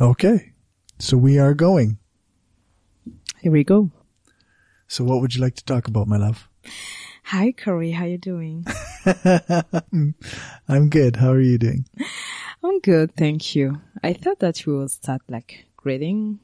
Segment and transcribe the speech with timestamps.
[0.00, 0.52] Okay.
[0.98, 1.98] So we are going.
[3.40, 3.90] Here we go.
[4.88, 6.48] So what would you like to talk about, my love?
[7.24, 7.90] Hi, Cory.
[7.92, 8.64] How you doing?
[10.68, 11.16] I'm good.
[11.16, 11.84] How are you doing?
[12.64, 13.80] I'm good, thank you.
[14.02, 16.40] I thought that we would start like greeting.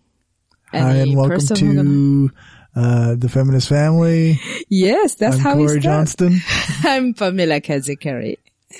[0.66, 2.28] Hi and welcome gonna-
[2.76, 4.40] uh, the feminist family.
[4.68, 5.82] Yes, that's I'm how we Cory start.
[5.82, 6.38] Johnston.
[6.84, 8.36] I'm Pamela Kazekare.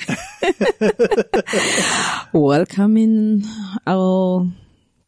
[2.32, 3.45] Welcome in
[3.86, 4.46] our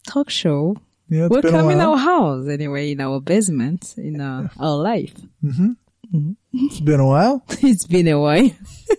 [0.07, 0.77] talk show.
[1.09, 5.15] Yeah, a Welcome in our house, anyway, in our basement, in uh, our life.
[6.53, 7.45] It's been a while.
[7.63, 8.51] It's been a while.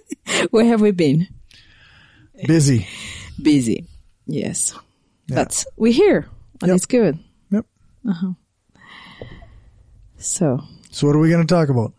[0.51, 1.27] Where have we been?
[2.45, 2.87] Busy.
[3.41, 3.85] Busy.
[4.25, 4.73] Yes.
[5.27, 6.27] But we're here
[6.61, 6.75] and Yep.
[6.75, 7.19] it's good.
[7.51, 7.65] Yep.
[8.07, 8.33] Uh-huh.
[10.17, 11.93] So So what are we going to talk about?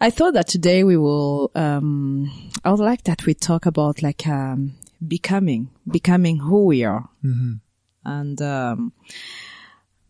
[0.00, 2.30] I thought that today we will, um,
[2.64, 4.74] I would like that we talk about like, um,
[5.06, 7.08] becoming, becoming who we are.
[8.06, 8.92] And, um,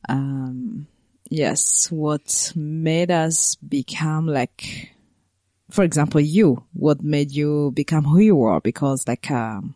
[0.06, 0.86] um,
[1.30, 4.94] yes, what made us become like,
[5.70, 8.60] for example, you, what made you become who you are?
[8.60, 9.74] Because like, um,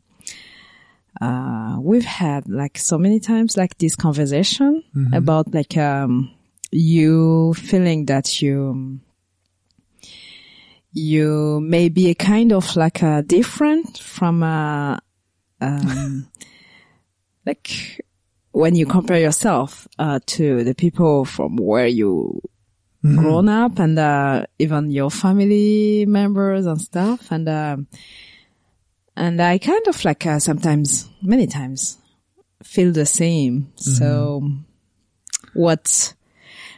[1.20, 6.30] uh, we've had like so many times like this conversation about like, um,
[6.70, 9.00] you feeling that you,
[10.92, 15.00] you may be a kind of like a different from a,
[15.62, 16.28] um,
[17.46, 18.04] like
[18.52, 22.40] when you compare yourself uh, to the people from where you
[23.02, 27.86] grown up and uh, even your family members and stuff and um
[29.16, 31.98] and I kind of like uh, sometimes many times
[32.62, 33.70] feel the same.
[33.76, 34.42] So
[35.52, 36.14] what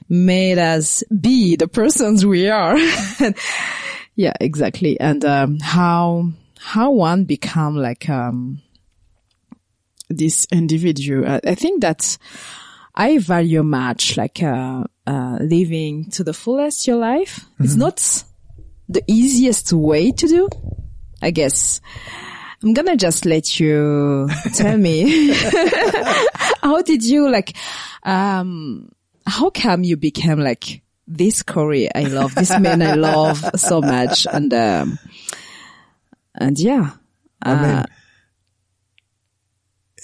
[0.09, 2.77] made us be the persons we are.
[4.15, 5.01] Yeah exactly.
[5.01, 8.61] And um, how how one become like um
[10.13, 11.27] this individual.
[11.27, 12.19] I, I think that
[12.95, 17.47] I value much like uh, uh, living to the fullest your life.
[17.59, 18.25] It's not
[18.89, 20.49] the easiest way to do.
[21.23, 21.81] I guess.
[22.63, 25.33] I'm gonna just let you tell me.
[26.63, 27.57] How did you like
[28.05, 28.91] um
[29.27, 34.27] how come you became like this Cory I love this man I love so much.
[34.27, 34.99] And um
[36.35, 36.93] and yeah
[37.43, 37.87] I mean, uh,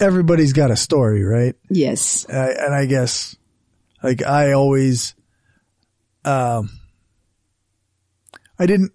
[0.01, 1.55] everybody's got a story, right?
[1.71, 3.37] yes And I, and I guess,
[4.03, 5.15] like, I always,
[6.25, 6.71] um,
[8.59, 8.93] I didn't,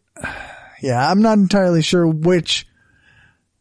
[0.81, 2.67] yeah, I'm not entirely sure which,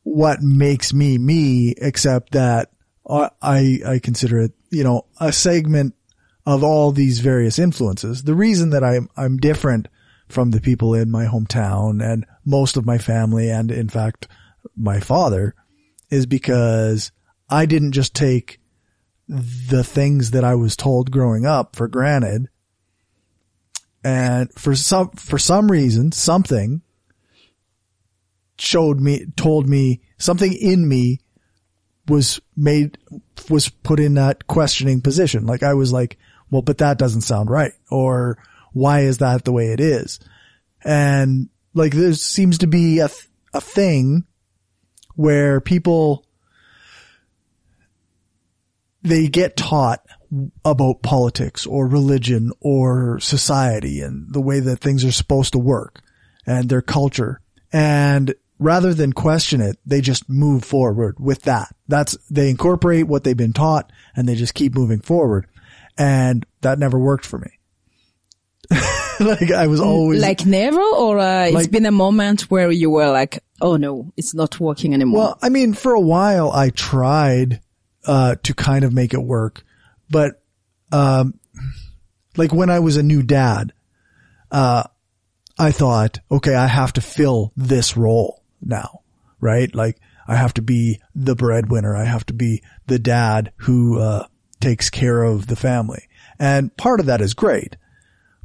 [0.02, 2.72] what makes me me, except that
[3.08, 5.94] I, I I consider it, you know, a segment
[6.44, 8.24] of all these various influences.
[8.24, 9.86] The reason that I'm, I'm different
[10.28, 14.26] from the people in my hometown and most of my family and in fact,
[14.76, 15.54] my father
[16.10, 17.12] is because
[17.52, 18.60] I didn't just take
[19.28, 22.48] the things that I was told growing up for granted.
[24.02, 26.80] And for some, for some reason, something
[28.58, 31.20] showed me, told me something in me
[32.08, 32.96] was made,
[33.50, 35.46] was put in that questioning position.
[35.46, 36.18] Like I was like,
[36.50, 37.72] well, but that doesn't sound right.
[37.90, 38.38] Or
[38.72, 40.20] why is that the way it is?
[40.82, 43.10] And like there seems to be a,
[43.52, 44.24] a thing
[45.16, 46.24] where people,
[49.02, 50.04] they get taught
[50.64, 56.00] about politics or religion or society and the way that things are supposed to work
[56.46, 57.40] and their culture.
[57.72, 61.74] And rather than question it, they just move forward with that.
[61.88, 65.46] That's, they incorporate what they've been taught and they just keep moving forward.
[65.98, 67.50] And that never worked for me.
[69.20, 72.88] like I was always like never or uh, it's Like- been a moment where you
[72.90, 76.70] were like oh no it's not working anymore Well, I mean, for a while I
[76.70, 77.60] tried,
[78.06, 79.64] uh, to kind of make it work,
[80.10, 80.42] but,
[80.90, 81.38] um,
[82.36, 83.72] like when I was a new dad,
[84.50, 84.84] uh,
[85.58, 89.00] I thought, okay, I have to fill this role now,
[89.40, 89.72] right?
[89.74, 91.96] Like I have to be the breadwinner.
[91.96, 94.26] I have to be the dad who, uh,
[94.60, 96.08] takes care of the family.
[96.38, 97.76] And part of that is great,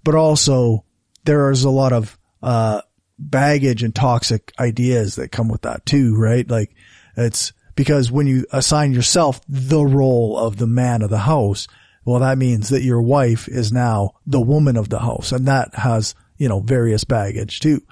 [0.04, 0.84] but also
[1.24, 2.82] there is a lot of, uh,
[3.20, 6.48] baggage and toxic ideas that come with that too, right?
[6.50, 6.76] Like
[7.16, 11.68] it's because when you assign yourself the role of the man of the house,
[12.04, 15.32] well, that means that your wife is now the woman of the house.
[15.32, 17.84] And that has, you know, various baggage too.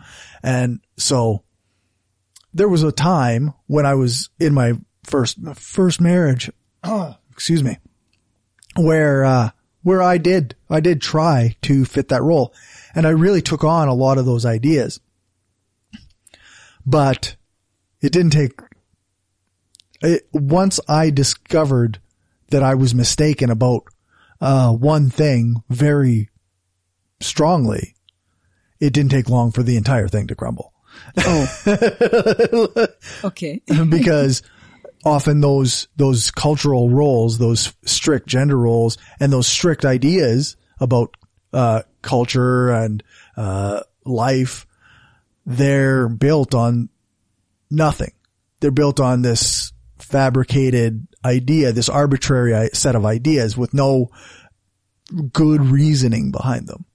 [0.41, 1.43] And so
[2.51, 4.73] there was a time when I was in my
[5.03, 6.49] first, first marriage,
[7.31, 7.77] excuse me,
[8.75, 9.49] where, uh,
[9.83, 12.55] where I did, I did try to fit that role.
[12.95, 14.99] And I really took on a lot of those ideas.
[16.87, 17.35] But
[18.01, 18.59] it didn't take
[20.05, 21.99] it, once I discovered
[22.49, 23.83] that I was mistaken about
[24.41, 26.29] uh, one thing very
[27.19, 27.95] strongly,
[28.79, 30.73] it didn't take long for the entire thing to crumble.
[31.17, 32.87] Oh.
[33.23, 33.61] okay.
[33.89, 34.43] because
[35.03, 41.15] often those, those cultural roles, those strict gender roles and those strict ideas about,
[41.53, 43.03] uh, culture and,
[43.37, 44.67] uh, life,
[45.45, 46.89] they're built on
[47.71, 48.11] nothing.
[48.59, 49.71] They're built on this
[50.05, 54.09] fabricated idea, this arbitrary set of ideas with no
[55.31, 56.85] good reasoning behind them.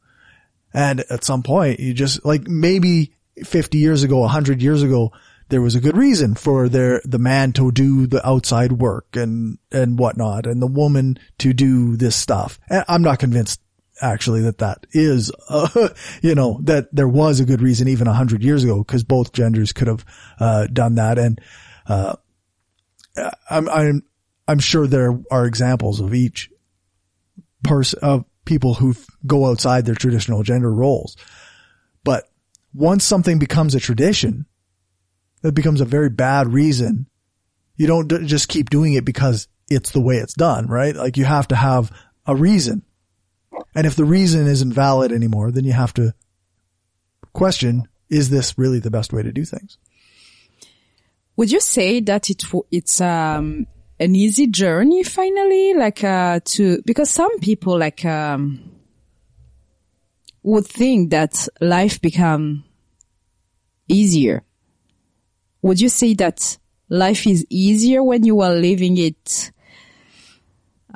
[0.73, 3.15] And at some point, you just like maybe
[3.45, 5.13] 50 years ago, 100 years ago,
[5.49, 9.59] there was a good reason for their, the man to do the outside work and,
[9.73, 12.61] and whatnot and the woman to do this stuff.
[12.69, 13.61] And I'm not convinced
[14.01, 15.33] actually that that is,
[16.23, 19.33] you know, that there was a good reason even a hundred years ago because both
[19.33, 20.05] genders could have,
[20.39, 21.19] uh, done that.
[21.19, 21.41] And,
[21.87, 22.15] uh,
[23.49, 24.03] I'm, I'm,
[24.49, 26.51] I'm sure there are examples of each
[27.63, 28.95] person, of people who
[29.27, 31.17] go outside their traditional gender roles.
[32.05, 32.25] But
[32.75, 34.47] once something becomes a tradition,
[35.43, 37.07] that becomes a very bad reason.
[37.77, 40.95] You don't d- just keep doing it because it's the way it's done, right?
[40.95, 41.93] Like you have to have
[42.27, 42.83] a reason.
[43.75, 46.15] And if the reason isn't valid anymore, then you have to
[47.33, 49.79] question, is this really the best way to do things?
[51.41, 53.67] Would you say that it it's um,
[53.99, 58.73] an easy journey finally, like uh, to because some people like um,
[60.43, 62.65] would think that life become
[63.89, 64.43] easier.
[65.63, 66.59] Would you say that
[66.91, 69.51] life is easier when you are living it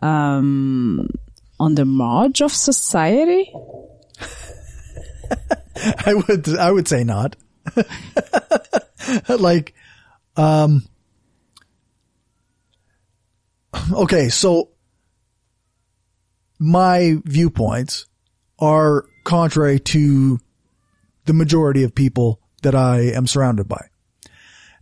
[0.03, 1.09] um,
[1.59, 3.51] on the marge of society?
[6.05, 7.35] I would I would say not.
[9.31, 9.75] like
[10.37, 10.85] um
[13.93, 14.71] okay, so
[16.59, 18.07] my viewpoints
[18.59, 20.39] are contrary to
[21.25, 23.89] the majority of people that I am surrounded by.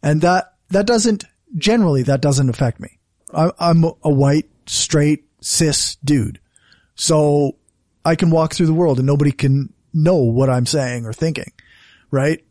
[0.03, 1.25] And that, that doesn't,
[1.57, 2.99] generally that doesn't affect me.
[3.33, 6.41] I, I'm a white, straight, cis dude.
[6.95, 7.57] So
[8.05, 11.53] I can walk through the world and nobody can know what I'm saying or thinking,
[12.11, 12.45] right?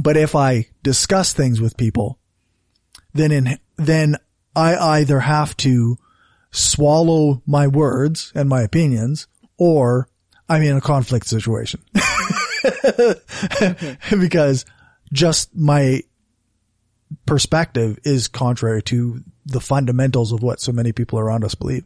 [0.00, 2.18] But if I discuss things with people,
[3.12, 4.16] then in, then
[4.56, 5.98] I either have to
[6.50, 9.26] swallow my words and my opinions
[9.58, 10.08] or
[10.48, 11.80] I'm in a conflict situation.
[14.10, 14.64] because
[15.12, 16.02] just my
[17.26, 21.84] perspective is contrary to the fundamentals of what so many people around us believe.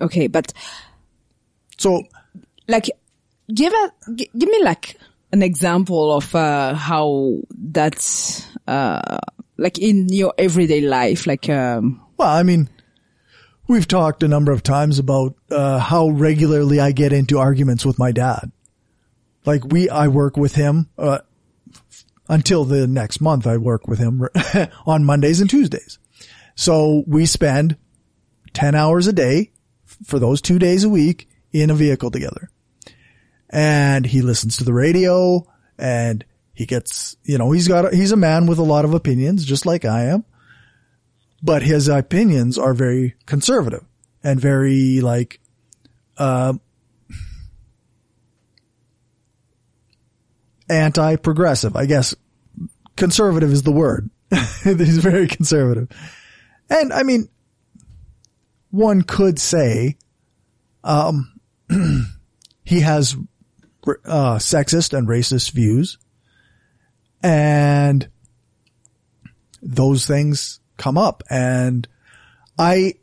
[0.00, 0.52] Okay, but
[1.78, 2.02] so
[2.68, 2.90] like
[3.52, 4.96] give a g- give me like
[5.32, 9.18] an example of uh, how that's uh,
[9.56, 12.68] like in your everyday life like um well i mean
[13.70, 17.98] we've talked a number of times about uh, how regularly i get into arguments with
[17.98, 18.50] my dad.
[19.46, 21.20] Like we i work with him uh,
[22.28, 24.26] until the next month i work with him
[24.86, 25.98] on mondays and tuesdays.
[26.56, 27.76] So we spend
[28.52, 29.52] 10 hours a day
[30.04, 32.49] for those two days a week in a vehicle together
[33.50, 35.44] and he listens to the radio
[35.76, 39.44] and he gets, you know, he's got, he's a man with a lot of opinions,
[39.44, 40.24] just like I am.
[41.42, 43.84] But his opinions are very conservative
[44.22, 45.40] and very like,
[46.16, 46.54] uh,
[50.68, 51.74] anti-progressive.
[51.76, 52.14] I guess
[52.96, 54.08] conservative is the word.
[54.62, 55.88] he's very conservative.
[56.68, 57.28] And I mean,
[58.70, 59.96] one could say,
[60.84, 61.40] um,
[62.64, 63.16] he has
[64.04, 65.98] uh, sexist and racist views
[67.22, 68.08] and
[69.62, 71.86] those things come up and
[72.58, 72.94] I,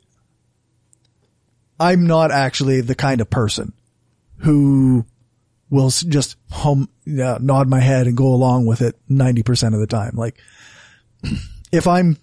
[1.79, 3.73] I'm not actually the kind of person
[4.37, 5.05] who
[5.69, 9.87] will just hum, uh, nod my head and go along with it 90% of the
[9.87, 10.15] time.
[10.15, 10.39] Like
[11.71, 12.17] if I'm,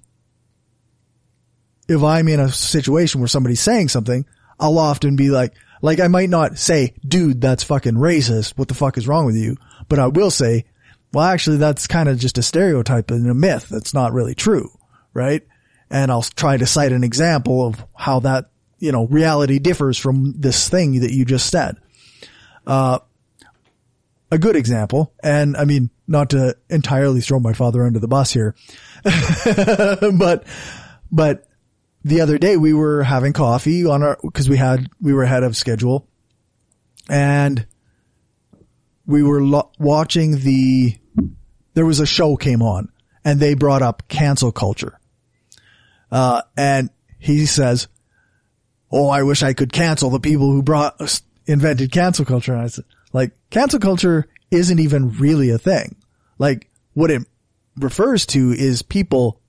[1.89, 4.25] if I'm in a situation where somebody's saying something,
[4.59, 8.57] I'll often be like, like I might not say, dude, that's fucking racist.
[8.57, 9.57] What the fuck is wrong with you?
[9.89, 10.65] But I will say,
[11.13, 13.69] well, actually, that's kind of just a stereotype and a myth.
[13.69, 14.71] That's not really true,
[15.13, 15.47] right?
[15.91, 20.35] And I'll try to cite an example of how that, you know, reality differs from
[20.37, 21.77] this thing that you just said.
[22.67, 22.99] Uh,
[24.31, 28.33] a good example, and I mean, not to entirely throw my father under the bus
[28.33, 28.57] here,
[29.05, 30.45] but,
[31.13, 31.47] but
[32.05, 35.43] the other day we were having coffee on our, cause we had, we were ahead
[35.43, 36.07] of schedule
[37.09, 37.67] and
[39.07, 40.97] we were lo- watching the
[41.75, 42.89] there was a show came on
[43.25, 44.99] and they brought up cancel culture.
[46.11, 47.89] Uh, and he says,
[48.91, 52.53] Oh, I wish I could cancel the people who brought, invented cancel culture.
[52.53, 55.97] And I said, like, cancel culture isn't even really a thing.
[56.39, 57.23] Like, what it
[57.77, 59.41] refers to is people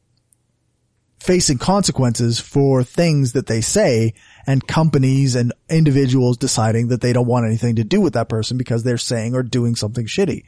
[1.26, 4.14] facing consequences for things that they say
[4.46, 8.58] and companies and individuals deciding that they don't want anything to do with that person
[8.58, 10.44] because they're saying or doing something shitty.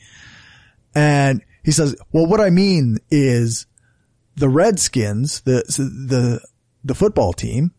[0.93, 3.65] And he says, well, what I mean is
[4.36, 6.41] the Redskins, the, the,
[6.84, 7.72] the football team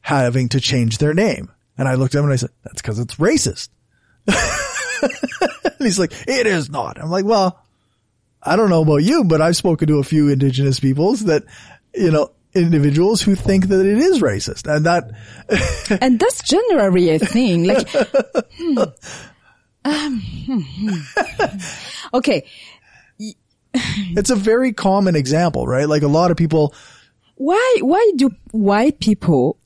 [0.00, 1.50] having to change their name.
[1.76, 3.68] And I looked at him and I said, that's because it's racist.
[4.28, 7.00] and he's like, it is not.
[7.00, 7.64] I'm like, well,
[8.42, 11.44] I don't know about you, but I've spoken to a few indigenous peoples that,
[11.94, 15.98] you know, individuals who think that it is racist and that.
[16.02, 17.64] and that's generally a thing.
[17.64, 18.78] Like, hmm,
[19.84, 21.58] um, hmm, hmm.
[22.14, 22.46] okay.
[23.74, 25.88] It's a very common example, right?
[25.88, 26.74] Like a lot of people.
[27.36, 29.58] Why, why do white people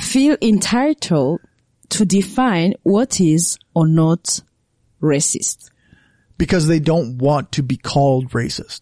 [0.00, 1.40] feel entitled
[1.90, 4.40] to define what is or not
[5.02, 5.71] racist?
[6.42, 8.80] Because they don't want to be called racist.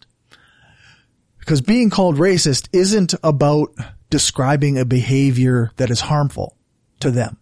[1.37, 3.75] Because being called racist isn't about
[4.09, 6.57] describing a behavior that is harmful
[7.01, 7.37] to them.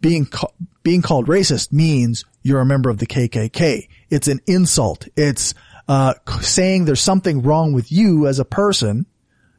[0.00, 0.52] Being, ca-
[0.84, 3.88] being called racist means you're a member of the KKK.
[4.08, 5.08] It's an insult.
[5.16, 5.54] It's,
[5.88, 9.06] uh, saying there's something wrong with you as a person,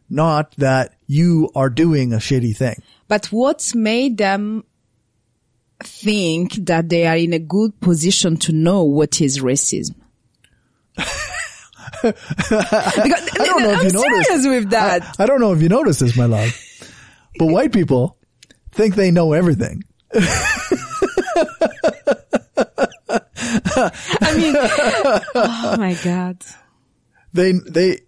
[0.09, 2.81] not that you are doing a shitty thing.
[3.09, 4.63] But what's made them
[5.83, 9.95] think that they are in a good position to know what is racism.
[12.01, 12.13] I
[13.37, 15.15] don't know if I'm you noticed with that.
[15.19, 16.51] I, I don't know if you noticed this, my love,
[17.37, 18.17] but white people
[18.71, 19.83] think they know everything.
[24.21, 24.55] I mean,
[25.35, 26.43] oh my god.
[27.33, 27.99] They they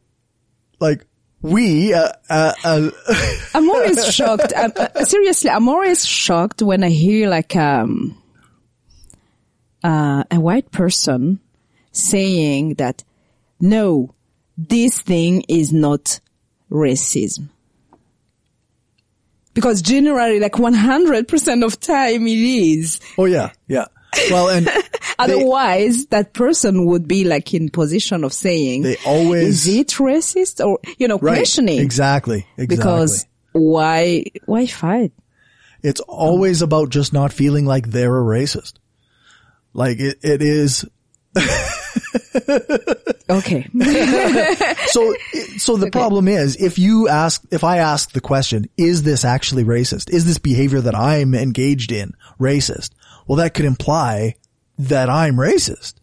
[0.79, 1.05] like
[1.41, 2.89] we, uh, uh, uh
[3.53, 4.53] I'm always shocked.
[4.55, 8.21] I'm, uh, seriously, I'm always shocked when I hear like, um,
[9.83, 11.39] uh, a white person
[11.91, 13.03] saying that,
[13.59, 14.13] no,
[14.57, 16.19] this thing is not
[16.69, 17.49] racism.
[19.53, 22.99] Because generally, like 100% of time it is.
[23.17, 23.85] Oh yeah, yeah.
[24.29, 24.69] Well, and
[25.23, 30.65] otherwise that person would be like in position of saying, they always, is it racist
[30.65, 31.79] or, you know, right, questioning.
[31.79, 32.47] Exactly.
[32.57, 32.67] Exactly.
[32.67, 35.11] Because why, why fight?
[35.83, 38.73] It's always about just not feeling like they're a racist.
[39.73, 40.85] Like it, it is.
[43.29, 43.67] okay.
[44.87, 45.15] so,
[45.57, 45.89] so the okay.
[45.89, 50.09] problem is if you ask, if I ask the question, is this actually racist?
[50.09, 52.91] Is this behavior that I'm engaged in racist?
[53.31, 54.35] well, that could imply
[54.87, 55.95] that I'm racist.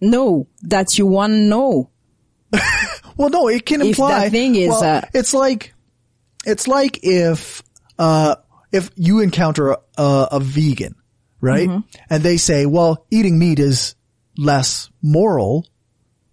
[0.00, 1.90] No, that you want to know.
[3.16, 4.26] well, no, it can imply.
[4.26, 5.74] If thing is, well, uh, it's like,
[6.46, 7.62] it's like if,
[7.98, 8.36] uh,
[8.72, 10.94] if you encounter a, a, a vegan,
[11.40, 11.68] right?
[11.68, 12.02] Mm-hmm.
[12.10, 13.94] And they say, well, eating meat is
[14.36, 15.66] less moral,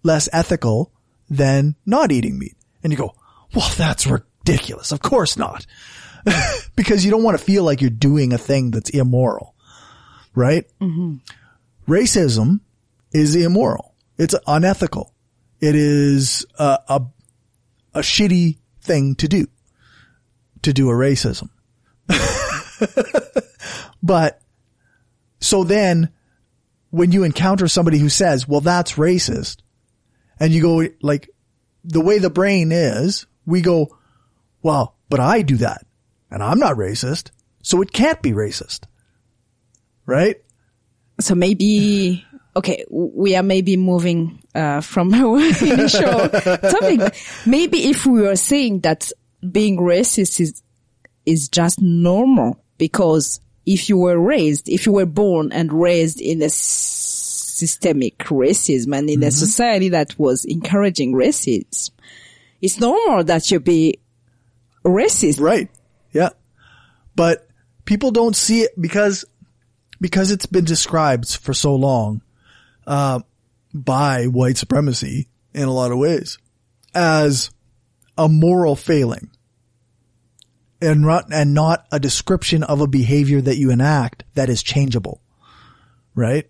[0.02, 0.92] less ethical
[1.28, 2.56] than not eating meat.
[2.82, 3.14] And you go,
[3.54, 4.92] well, that's ridiculous.
[4.92, 5.66] Of course not.
[6.76, 9.55] because you don't want to feel like you're doing a thing that's immoral
[10.36, 10.64] right?
[10.80, 11.16] Mm-hmm.
[11.90, 12.60] Racism
[13.12, 13.94] is immoral.
[14.18, 15.12] It's unethical.
[15.60, 17.02] It is a, a,
[17.94, 19.48] a shitty thing to do,
[20.62, 21.48] to do a racism.
[24.02, 24.40] but
[25.40, 26.12] so then
[26.90, 29.56] when you encounter somebody who says, well, that's racist
[30.38, 31.30] and you go like
[31.82, 33.96] the way the brain is, we go,
[34.62, 35.86] well, but I do that
[36.30, 37.30] and I'm not racist.
[37.62, 38.84] So it can't be racist
[40.06, 40.36] right?
[41.20, 47.14] So maybe, okay, we are maybe moving, uh, from our initial topic.
[47.44, 49.10] Maybe if we were saying that
[49.50, 50.62] being racist is,
[51.24, 56.40] is just normal because if you were raised, if you were born and raised in
[56.40, 59.28] a systemic racism and in mm-hmm.
[59.28, 61.90] a society that was encouraging racism,
[62.60, 63.98] it's normal that you be
[64.84, 65.40] racist.
[65.40, 65.68] Right.
[66.12, 66.30] Yeah.
[67.16, 67.48] But
[67.84, 69.24] people don't see it because
[70.00, 72.22] because it's been described for so long,
[72.86, 73.20] uh,
[73.72, 76.38] by white supremacy in a lot of ways
[76.94, 77.50] as
[78.16, 79.30] a moral failing
[80.80, 85.20] and not, and not a description of a behavior that you enact that is changeable.
[86.14, 86.48] Right?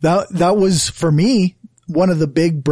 [0.00, 1.56] That, that was for me,
[1.86, 2.66] one of the big,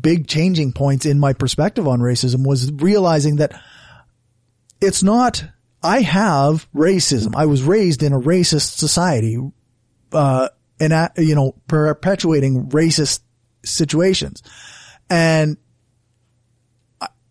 [0.00, 3.58] big changing points in my perspective on racism was realizing that
[4.80, 5.44] it's not
[5.84, 7.36] I have racism.
[7.36, 9.38] I was raised in a racist society,
[10.12, 10.48] uh,
[10.80, 13.20] and, you know, perpetuating racist
[13.64, 14.42] situations.
[15.10, 15.58] And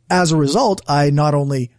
[0.09, 1.71] as a result, I not only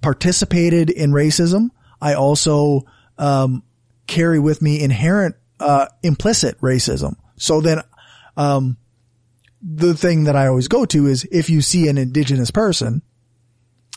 [0.00, 1.68] participated in racism,
[2.00, 2.86] I also,
[3.18, 3.62] um,
[4.06, 7.16] carry with me inherent, uh, implicit racism.
[7.36, 7.82] So then,
[8.36, 8.78] um,
[9.62, 13.02] the thing that I always go to is if you see an indigenous person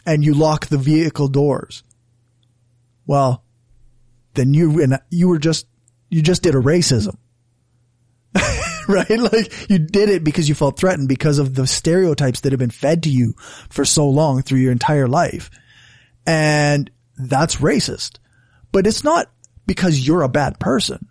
[0.06, 1.84] and you lock the vehicle doors,
[3.10, 3.44] well,
[4.36, 5.66] then you, and you were just,
[6.12, 7.18] you just did a racism.
[8.88, 9.10] right?
[9.10, 12.70] Like you did it because you felt threatened because of the stereotypes that have been
[12.70, 13.34] fed to you
[13.72, 15.50] for so long through your entire life.
[16.28, 18.20] And that's racist,
[18.72, 19.32] but it's not
[19.66, 21.08] because you're a bad person,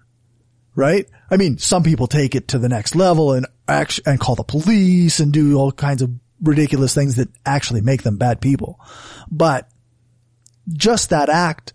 [0.77, 1.09] right?
[1.33, 4.45] I mean, some people take it to the next level and act- and call the
[4.45, 8.79] police and do all kinds of ridiculous things that actually make them bad people.
[9.33, 9.69] But
[10.69, 11.73] just that act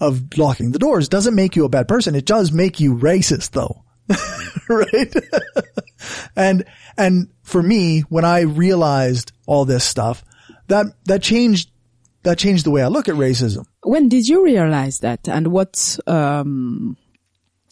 [0.00, 2.14] of locking the doors doesn't make you a bad person.
[2.14, 3.84] It does make you racist though.
[4.68, 5.14] right?
[6.36, 6.64] and,
[6.96, 10.24] and for me, when I realized all this stuff,
[10.68, 11.70] that, that changed,
[12.22, 13.64] that changed the way I look at racism.
[13.82, 16.96] When did you realize that and what, um,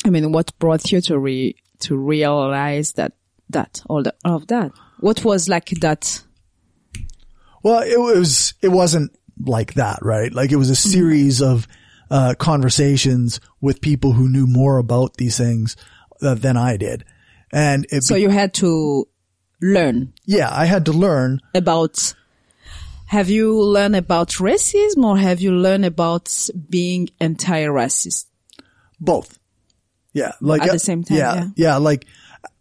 [0.04, 3.12] I mean, what brought you to re, to realize that,
[3.50, 4.72] that, all, the, all of that?
[5.00, 6.22] What was like that?
[7.62, 10.32] Well, it was, it wasn't like that, right?
[10.32, 11.66] Like it was a series of,
[12.10, 15.76] uh, conversations with people who knew more about these things
[16.22, 17.04] uh, than I did.
[17.52, 19.08] And it, So you had to
[19.60, 21.40] learn yeah, I had to learn.
[21.54, 22.14] about
[23.06, 26.30] have you learned about racism or have you learned about
[26.68, 28.26] being anti-racist?
[29.00, 29.38] both.
[30.12, 30.32] Yeah.
[30.40, 31.46] Like At the uh, same time, Yeah, yeah.
[31.56, 31.76] yeah.
[31.76, 32.06] Like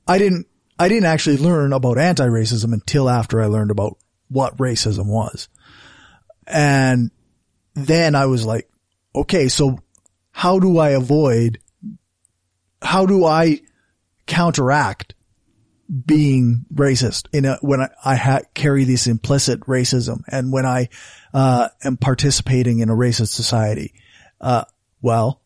[0.08, 0.48] I didn't,
[0.80, 3.98] I didn't actually learn about anti-racism until after I learned about
[4.30, 5.50] what racism was.
[6.46, 7.12] And
[7.74, 8.70] then I was like,
[9.22, 9.80] okay, so
[10.32, 11.60] how do I avoid,
[12.82, 13.62] how do I
[14.25, 15.14] counteract
[16.06, 20.90] being racist in a, when I, I ha- carry this implicit racism and when I,
[21.34, 23.94] uh, am participating in a racist society?
[24.40, 24.66] Uh,
[25.01, 25.42] well,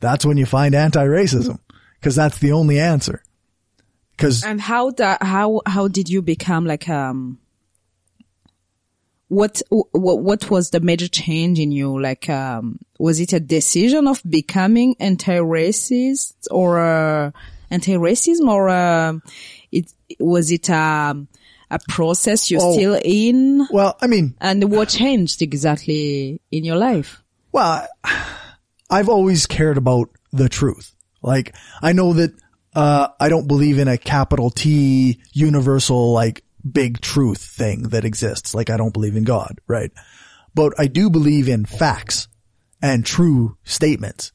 [0.00, 1.58] that's when you find anti-racism
[1.98, 3.22] because that's the only answer.
[4.16, 7.38] Cause And how how how did you become like um
[9.30, 14.06] what what what was the major change in you like um was it a decision
[14.08, 17.30] of becoming anti-racist or uh,
[17.70, 19.12] anti-racism or uh,
[19.70, 19.86] it
[20.18, 21.28] was it um
[21.70, 22.72] a process you're Oh.
[22.72, 27.86] still in well, I mean, and what changed exactly in your life Well,
[28.90, 30.92] I've always cared about the truth.
[31.22, 32.32] Like, I know that,
[32.74, 38.54] uh, I don't believe in a capital T universal, like, big truth thing that exists.
[38.54, 39.90] Like, I don't believe in God, right?
[40.54, 42.28] But I do believe in facts
[42.82, 44.32] and true statements.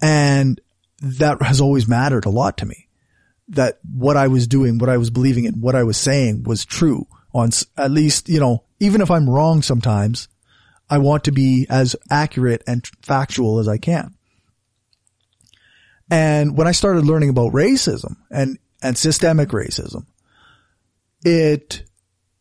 [0.00, 0.60] And
[1.00, 2.88] that has always mattered a lot to me.
[3.48, 6.64] That what I was doing, what I was believing in, what I was saying was
[6.64, 10.28] true on at least, you know, even if I'm wrong sometimes,
[10.88, 14.14] I want to be as accurate and factual as I can.
[16.10, 20.04] And when I started learning about racism and, and systemic racism,
[21.24, 21.84] it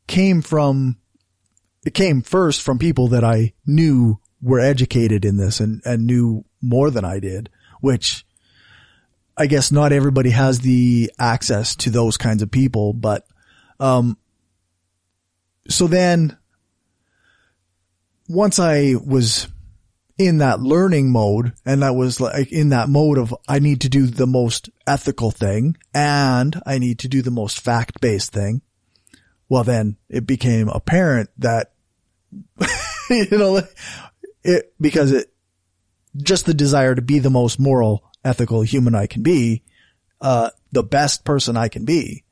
[0.08, 0.98] came from,
[1.86, 6.46] it came first from people that I knew were educated in this and, and knew
[6.62, 8.26] more than I did, which
[9.38, 13.26] I guess not everybody has the access to those kinds of people, but,
[13.80, 14.18] um,
[15.68, 16.38] so then
[18.28, 19.48] once I was
[20.18, 23.90] in that learning mode and that was like in that mode of I need to
[23.90, 28.62] do the most ethical thing and I need to do the most fact based thing.
[29.52, 31.74] Well, then it became apparent that,
[33.10, 33.62] you know,
[34.46, 35.34] it, because it,
[36.16, 39.64] just the desire to be the most moral, ethical human I can be,
[40.22, 42.24] uh, the best person I can be,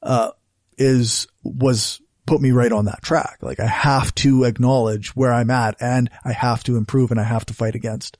[0.00, 0.30] uh,
[0.78, 3.38] is, was put me right on that track.
[3.42, 7.24] Like I have to acknowledge where I'm at and I have to improve and I
[7.24, 8.16] have to fight against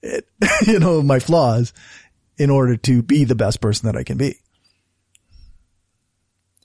[0.00, 0.26] it,
[0.66, 1.74] you know, my flaws
[2.38, 4.40] in order to be the best person that I can be.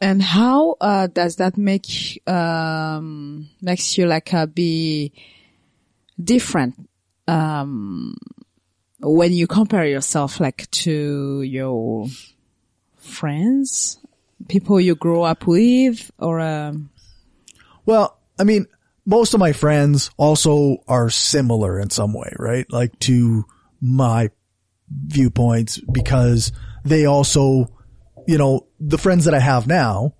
[0.01, 5.13] And how uh, does that make um, makes you like uh, be
[6.21, 6.89] different
[7.27, 8.17] um,
[8.99, 12.07] when you compare yourself like to your
[12.97, 13.99] friends,
[14.47, 16.89] people you grow up with, or um,
[17.85, 18.65] Well, I mean,
[19.05, 22.65] most of my friends also are similar in some way, right?
[22.71, 23.45] Like to
[23.79, 24.29] my
[24.89, 26.51] viewpoints because
[26.83, 27.69] they also,
[28.27, 30.15] you know, the friends that I have now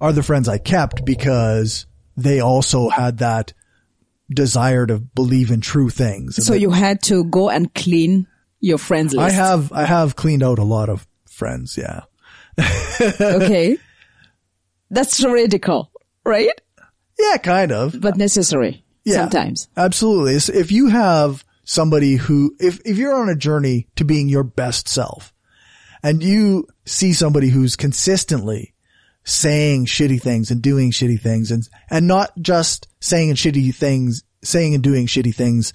[0.00, 3.52] are the friends I kept because they also had that
[4.30, 6.44] desire to believe in true things.
[6.44, 8.26] so you had to go and clean
[8.60, 9.26] your friends list.
[9.26, 11.76] I have, I have cleaned out a lot of friends.
[11.78, 12.02] Yeah.
[13.20, 13.78] okay,
[14.90, 15.90] that's radical,
[16.24, 16.50] right?
[17.18, 18.00] Yeah, kind of.
[18.00, 19.16] but necessary Yeah.
[19.16, 19.68] sometimes.
[19.76, 20.38] Absolutely.
[20.40, 24.44] So if you have somebody who, if, if you're on a journey to being your
[24.44, 25.32] best self
[26.02, 28.74] and you see somebody who's consistently
[29.24, 34.24] saying shitty things and doing shitty things and, and not just saying and shitty things,
[34.42, 35.72] saying and doing shitty things,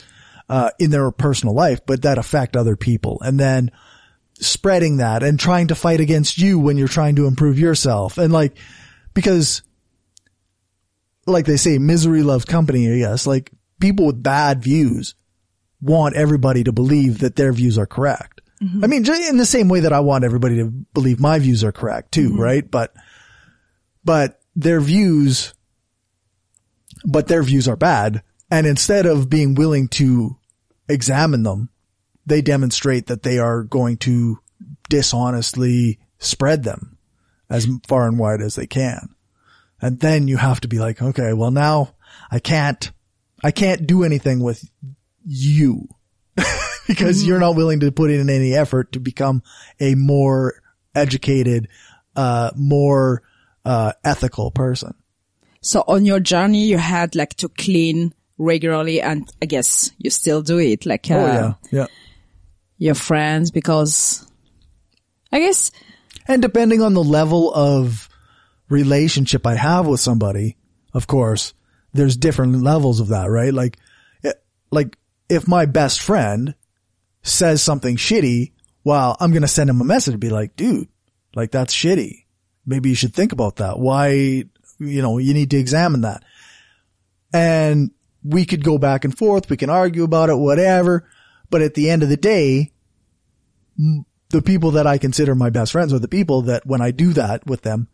[0.49, 3.71] uh, in their personal life, but that affect other people and then
[4.39, 8.17] spreading that and trying to fight against you when you're trying to improve yourself.
[8.17, 8.57] And like,
[9.13, 9.61] because
[11.25, 13.25] like they say, misery loves company, I guess.
[13.25, 15.15] Like people with bad views
[15.81, 18.41] want everybody to believe that their views are correct.
[18.83, 21.63] I mean, just in the same way that I want everybody to believe my views
[21.63, 22.41] are correct too, mm-hmm.
[22.41, 22.69] right?
[22.69, 22.93] But,
[24.03, 25.53] but their views,
[27.05, 28.23] but their views are bad.
[28.49, 30.37] And instead of being willing to
[30.87, 31.69] examine them,
[32.25, 34.39] they demonstrate that they are going to
[34.89, 36.97] dishonestly spread them
[37.49, 39.09] as far and wide as they can.
[39.81, 41.95] And then you have to be like, okay, well now
[42.31, 42.91] I can't,
[43.43, 44.63] I can't do anything with
[45.25, 45.87] you
[46.87, 49.43] because you're not willing to put in any effort to become
[49.79, 50.61] a more
[50.95, 51.67] educated,
[52.15, 53.23] uh, more,
[53.65, 54.93] uh, ethical person.
[55.61, 60.41] So on your journey, you had like to clean regularly and I guess you still
[60.41, 61.53] do it like, uh, oh yeah.
[61.71, 61.87] Yeah.
[62.77, 64.27] your friends because
[65.31, 65.71] I guess
[66.27, 68.09] And depending on the level of
[68.69, 70.57] relationship I have with somebody,
[70.93, 71.53] of course,
[71.93, 73.53] there's different levels of that, right?
[73.53, 73.77] Like,
[74.71, 74.97] like
[75.29, 76.55] if my best friend
[77.23, 78.51] says something shitty,
[78.83, 80.89] well, I'm going to send him a message and be like, dude,
[81.35, 82.25] like that's shitty.
[82.65, 83.79] Maybe you should think about that.
[83.79, 86.23] Why, you know, you need to examine that.
[87.33, 87.91] And
[88.23, 89.49] we could go back and forth.
[89.49, 91.09] We can argue about it, whatever.
[91.49, 92.71] But at the end of the day,
[94.29, 97.13] the people that I consider my best friends are the people that when I do
[97.13, 97.87] that with them,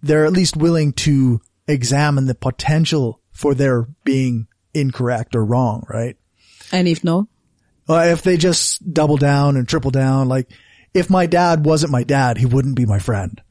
[0.00, 6.16] they're at least willing to examine the potential for their being incorrect or wrong, right?
[6.72, 7.28] and if no,
[7.90, 10.48] Uh, if they just double down and triple down, like
[10.94, 13.42] if my dad wasn't my dad, he wouldn't be my friend.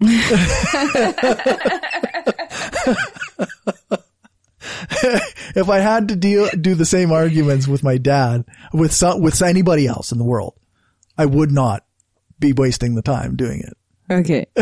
[5.55, 9.41] if I had to deal, do the same arguments with my dad, with some, with
[9.41, 10.57] anybody else in the world,
[11.17, 11.83] I would not
[12.39, 13.75] be wasting the time doing it.
[14.11, 14.47] Okay.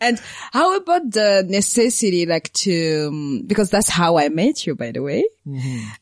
[0.00, 0.18] and
[0.52, 5.02] how about the necessity, like to, um, because that's how I met you, by the
[5.02, 5.24] way,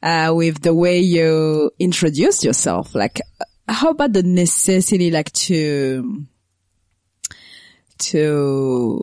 [0.03, 2.95] uh, with the way you introduced yourself.
[2.95, 6.25] Like, uh, how about the necessity, like to,
[7.99, 9.03] to,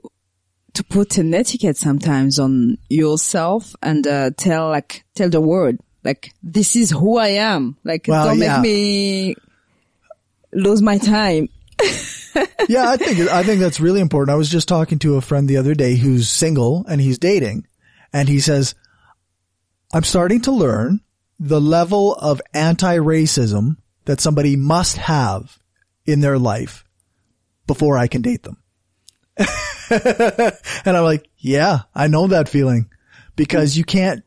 [0.73, 6.31] to put an etiquette sometimes on yourself and, uh, tell, like, tell the world, like,
[6.41, 7.75] this is who I am.
[7.83, 8.61] Like, Well, don't yeah.
[8.61, 9.35] make me
[10.53, 11.49] lose my time.
[12.69, 14.33] yeah, I think I think that's really important.
[14.33, 17.67] I was just talking to a friend the other day who's single and he's dating,
[18.13, 18.75] and he says,
[19.93, 21.01] "I'm starting to learn
[21.39, 25.57] the level of anti-racism that somebody must have
[26.05, 26.83] in their life
[27.65, 28.57] before I can date them."
[29.89, 32.89] and I'm like, "Yeah, I know that feeling
[33.35, 34.23] because you can't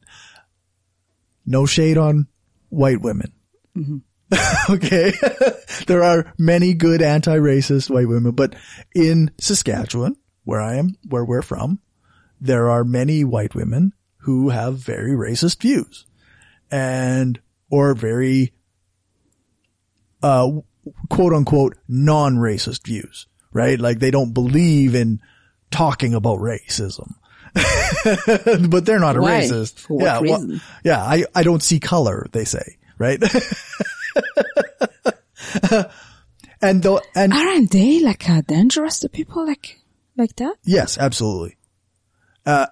[1.47, 2.29] no shade on
[2.69, 3.33] white women."
[3.77, 3.99] Mm-hmm.
[4.71, 5.13] okay.
[5.87, 8.55] there are many good anti-racist white women, but
[8.95, 11.81] in Saskatchewan, where I am, where we're from,
[12.41, 16.07] there are many white women who have very racist views
[16.71, 17.41] and,
[17.71, 18.53] or very,
[20.23, 20.51] uh,
[21.09, 23.79] quote unquote non-racist views, right?
[23.79, 25.21] Like they don't believe in
[25.71, 27.15] talking about racism.
[28.71, 29.43] but they're not a Why?
[29.43, 29.81] racist.
[29.81, 33.21] For what yeah, well, yeah, I, I don't see color, they say, right?
[36.63, 39.81] and though, and Aren't they like uh, dangerous to people like
[40.17, 40.57] like that?
[40.65, 41.57] yes, absolutely.
[42.45, 42.67] Uh,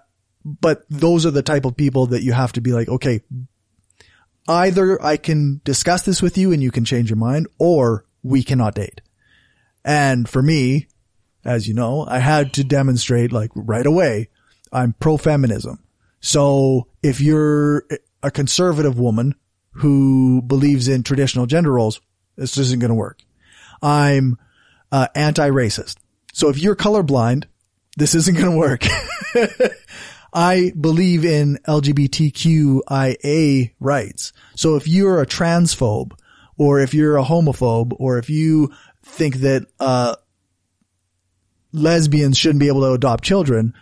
[0.45, 3.21] but those are the type of people that you have to be like, okay,
[4.49, 8.43] either I can discuss this with you and you can change your mind or we
[8.43, 9.01] cannot date.
[9.85, 10.89] And for me,
[11.45, 14.29] as you know, I had to demonstrate like right away,
[14.73, 15.83] I'm pro-feminism.
[16.21, 17.85] So if you're
[18.23, 19.35] a conservative woman
[19.73, 22.01] who believes in traditional gender roles,
[22.37, 23.23] this isn't going to work.
[23.83, 24.39] I'm
[24.91, 25.97] uh, anti-racist.
[26.33, 27.45] So if you're colorblind,
[27.97, 28.85] this isn't going to work.
[30.33, 34.33] I believe in LGBTQIA rights.
[34.57, 36.13] So if you're a transphobe
[36.57, 40.17] or if you're a homophobe or if you think that, uh,
[41.73, 43.75] lesbians shouldn't be able to adopt children,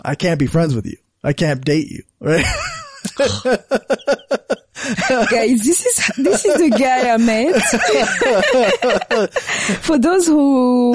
[0.00, 0.96] I can't be friends with you.
[1.22, 2.46] I can't date you, right?
[5.30, 7.62] Guys, this is this is the guy I met.
[9.82, 10.94] For those who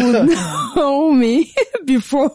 [0.76, 1.54] know me
[1.86, 2.32] before,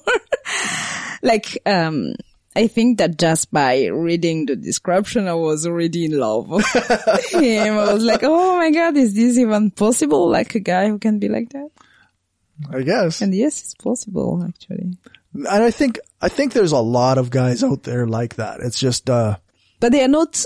[1.23, 2.15] like um,
[2.57, 6.67] I think that just by reading the description, I was already in love with
[7.33, 7.79] him.
[7.79, 10.29] I was like, oh my God, is this even possible?
[10.31, 11.69] Like a guy who can be like that?
[12.71, 13.21] I guess.
[13.21, 14.97] And yes, it's possible actually.
[15.35, 18.61] And I think, I think there's a lot of guys out there like that.
[18.61, 19.37] It's just, uh,
[19.81, 20.45] But they are not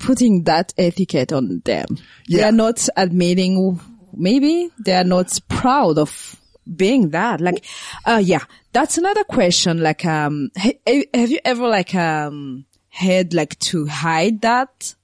[0.00, 1.86] putting that etiquette on them.
[2.28, 3.80] They are not admitting,
[4.16, 6.36] maybe they are not proud of
[6.76, 7.40] being that.
[7.40, 7.64] Like,
[8.04, 9.80] uh, yeah, that's another question.
[9.82, 14.94] Like, um, have you ever like, um, had like to hide that?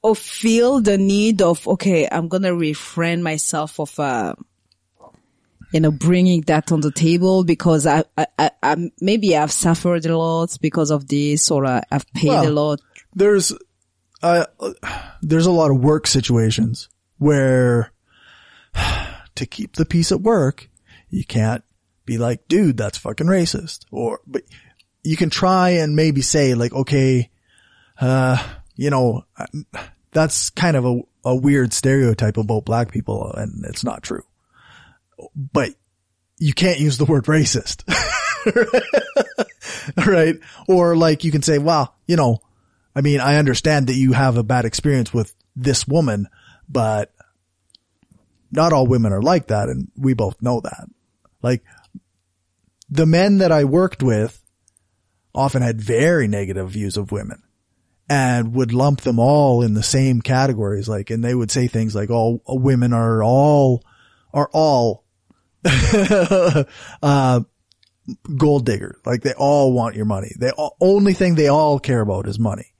[0.00, 4.36] Or feel the need of, okay, I'm gonna refrain myself of, uh,
[5.72, 10.06] you know, bringing that on the table because I, I, I, I maybe I've suffered
[10.06, 12.80] a lot because of this or uh, I've paid a lot.
[13.18, 13.52] There's,
[14.22, 14.46] uh,
[15.22, 17.92] there's a lot of work situations where
[19.34, 20.68] to keep the peace at work,
[21.10, 21.64] you can't
[22.04, 23.84] be like, dude, that's fucking racist.
[23.90, 24.42] Or, but
[25.02, 27.30] you can try and maybe say like, okay,
[28.00, 28.42] uh,
[28.76, 29.24] you know,
[30.12, 34.22] that's kind of a, a weird stereotype about black people and it's not true.
[35.34, 35.70] But
[36.38, 37.82] you can't use the word racist.
[40.06, 40.36] right?
[40.68, 42.38] Or like you can say, well, you know,
[42.94, 46.28] I mean, I understand that you have a bad experience with this woman,
[46.68, 47.12] but
[48.50, 49.68] not all women are like that.
[49.68, 50.88] And we both know that.
[51.42, 51.62] Like
[52.90, 54.42] the men that I worked with
[55.34, 57.42] often had very negative views of women
[58.08, 60.88] and would lump them all in the same categories.
[60.88, 63.84] Like, and they would say things like, oh, women are all,
[64.32, 65.04] are all,
[67.02, 67.40] uh,
[68.36, 68.98] gold digger.
[69.04, 70.32] Like they all want your money.
[70.56, 72.72] All, only thing they all care about is money.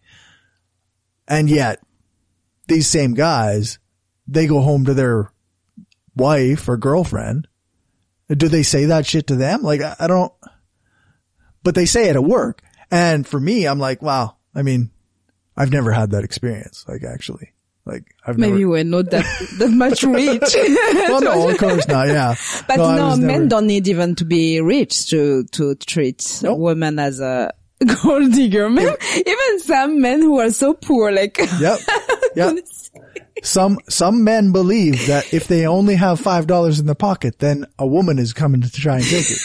[1.28, 1.80] And yet
[2.66, 3.78] these same guys,
[4.26, 5.30] they go home to their
[6.16, 7.46] wife or girlfriend.
[8.28, 9.62] Do they say that shit to them?
[9.62, 10.32] Like I, don't,
[11.62, 12.62] but they say it at work.
[12.90, 14.36] And for me, I'm like, wow.
[14.54, 14.90] I mean,
[15.56, 16.84] I've never had that experience.
[16.88, 17.52] Like actually,
[17.84, 18.68] like I've Maybe never.
[18.70, 19.24] we're not that,
[19.58, 20.42] that much rich.
[21.08, 22.08] Well, no, of course not.
[22.08, 22.34] Yeah.
[22.66, 26.58] But I no, men never- don't need even to be rich to to treat Nope.
[26.58, 27.54] women as a
[28.02, 28.68] gold digger.
[28.68, 31.78] Men, even some men who are so poor, like Yep.
[32.36, 32.56] Yep.
[33.42, 37.66] Some, some men believe that if they only have five dollars in the pocket, then
[37.78, 39.38] a woman is coming to try and take it.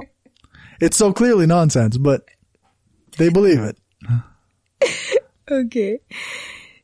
[0.80, 2.24] it's so clearly nonsense, but
[3.16, 3.78] they believe it.
[5.50, 6.00] okay,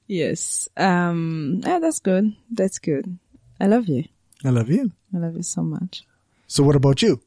[0.06, 2.34] yes, um, yeah, that's good.
[2.50, 3.18] That's good.
[3.60, 4.04] I love you.
[4.44, 4.92] I love you.
[5.14, 6.04] I love you so much.
[6.46, 7.20] So what about you?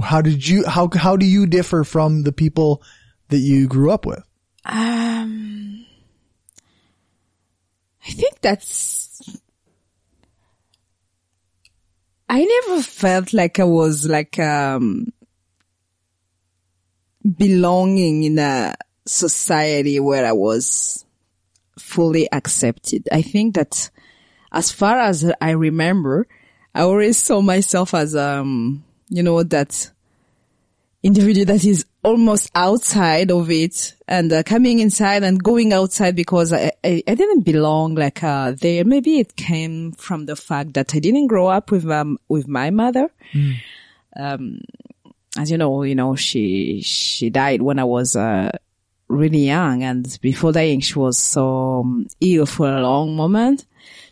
[0.00, 2.82] How did you, how, how do you differ from the people
[3.28, 4.22] that you grew up with?
[4.64, 5.86] Um,
[8.06, 9.40] I think that's.
[12.28, 15.12] I never felt like I was like um
[17.36, 18.74] belonging in a
[19.06, 21.04] society where I was
[21.78, 23.08] fully accepted.
[23.10, 23.90] I think that
[24.52, 26.26] as far as I remember,
[26.74, 29.90] I always saw myself as um you know that
[31.02, 36.52] individual that is almost outside of it and uh, coming inside and going outside because
[36.52, 38.84] I, I, I didn't belong like uh, there.
[38.84, 42.70] Maybe it came from the fact that I didn't grow up with um, with my
[42.70, 43.10] mother.
[44.16, 44.60] Um,
[45.38, 48.50] as you know, you know she she died when I was uh,
[49.08, 53.64] really young, and before dying, she was so um, ill for a long moment.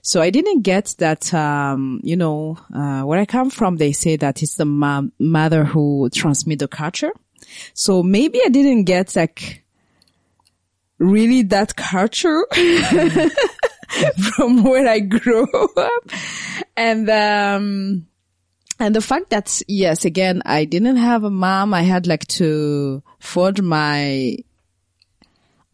[0.09, 4.17] So I didn't get that, um, you know, uh, where I come from, they say
[4.17, 7.13] that it's the ma- mother who transmit the culture.
[7.75, 9.65] So maybe I didn't get like
[10.97, 12.47] really that culture
[14.39, 16.11] from where I grew up.
[16.75, 18.07] And, um,
[18.81, 21.75] and the fact that, yes, again, I didn't have a mom.
[21.75, 24.39] I had like to forge my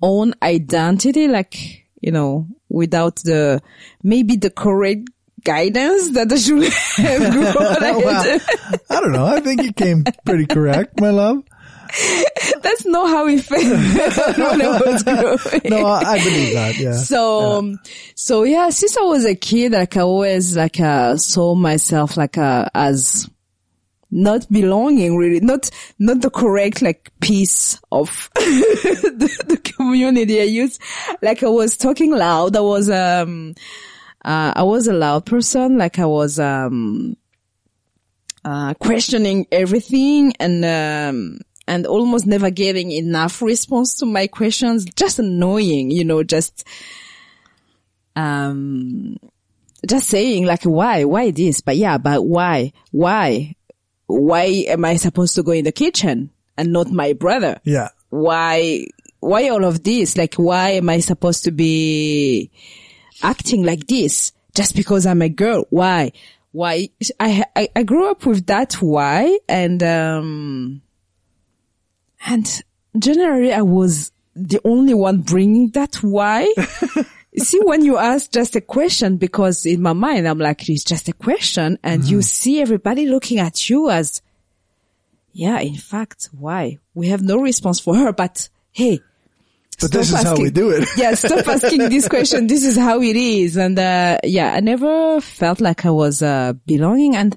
[0.02, 3.62] own identity, like, you know, without the,
[4.02, 5.08] maybe the correct
[5.42, 6.62] guidance that I should
[7.02, 7.34] have.
[7.54, 8.40] Well,
[8.90, 9.24] I don't know.
[9.24, 11.42] I think you came pretty correct, my love.
[12.60, 13.62] That's not how it felt
[14.38, 15.62] when I was growing.
[15.70, 16.76] No, I, believe that.
[16.76, 16.92] Yeah.
[16.92, 17.78] So, um,
[18.14, 22.36] so yeah, since I was a kid, like I always like uh, saw myself like
[22.36, 23.30] uh, as
[24.14, 30.40] not belonging really, not not the correct like piece of the, the community.
[30.40, 30.80] I used
[31.20, 32.56] like I was talking loud.
[32.56, 33.54] I was um
[34.24, 35.76] uh, I was a loud person.
[35.76, 37.16] Like I was um
[38.44, 44.84] uh questioning everything and um and almost never getting enough response to my questions.
[44.84, 46.64] Just annoying, you know, just
[48.14, 49.16] um
[49.88, 53.54] just saying like why why this but yeah but why why
[54.06, 57.60] why am I supposed to go in the kitchen and not my brother?
[57.64, 57.88] Yeah.
[58.10, 58.86] Why,
[59.20, 60.16] why all of this?
[60.16, 62.50] Like, why am I supposed to be
[63.22, 65.66] acting like this just because I'm a girl?
[65.70, 66.12] Why?
[66.52, 66.88] Why?
[67.18, 70.82] I, I, I grew up with that why and, um,
[72.26, 72.62] and
[72.98, 76.52] generally I was the only one bringing that why.
[77.38, 81.08] see, when you ask just a question, because in my mind, I'm like, it's just
[81.08, 84.22] a question and you see everybody looking at you as,
[85.32, 86.78] yeah, in fact, why?
[86.94, 89.00] We have no response for her, but hey,
[89.80, 90.88] But this is stop how we asking- do it.
[90.96, 92.46] yeah, stop asking this question.
[92.46, 93.56] This is how it is.
[93.56, 97.16] And, uh, yeah, I never felt like I was, uh, belonging.
[97.16, 97.36] And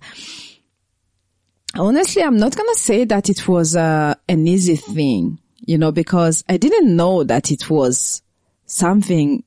[1.75, 5.91] honestly, I'm not going to say that it was, uh, an easy thing, you know,
[5.91, 8.21] because I didn't know that it was
[8.67, 9.43] something,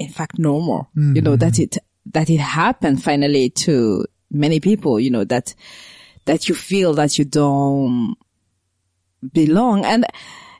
[0.00, 1.40] in fact, normal, you know, mm-hmm.
[1.40, 5.54] that it, that it happened finally to many people, you know, that,
[6.24, 8.16] that you feel that you don't
[9.32, 9.84] belong.
[9.84, 10.06] And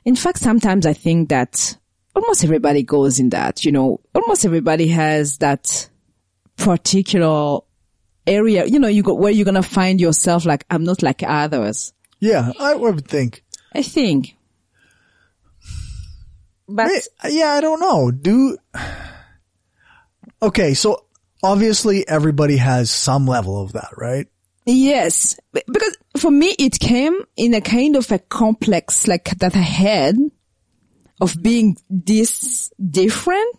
[0.05, 1.75] in fact, sometimes I think that
[2.15, 5.89] almost everybody goes in that, you know, almost everybody has that
[6.57, 7.61] particular
[8.27, 11.23] area, you know, you go where you're going to find yourself like, I'm not like
[11.23, 11.93] others.
[12.19, 12.51] Yeah.
[12.59, 13.43] I would think.
[13.73, 14.37] I think.
[16.67, 16.89] But
[17.27, 18.11] Yeah, I don't know.
[18.11, 18.57] Do
[20.41, 20.73] okay.
[20.73, 21.05] So
[21.43, 24.27] obviously everybody has some level of that, right?
[24.65, 29.59] yes, because for me, it came in a kind of a complex, like that I
[29.59, 30.17] had
[31.19, 33.57] of being this different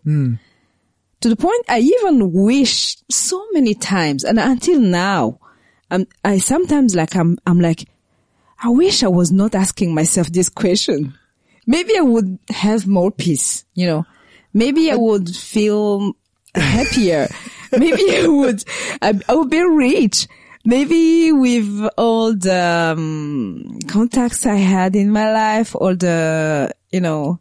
[1.20, 4.24] to the point I even wish so many times.
[4.24, 5.38] And until now,
[5.90, 7.88] um, I sometimes like, I'm, I'm like,
[8.62, 11.14] I wish I was not asking myself this question.
[11.66, 14.04] Maybe I would have more peace, you know,
[14.52, 16.16] maybe I would feel
[16.54, 17.28] happier.
[17.72, 18.64] maybe I would,
[19.00, 20.28] I, I would be rich.
[20.64, 27.40] Maybe with all the um, contacts I had in my life, all the, you know,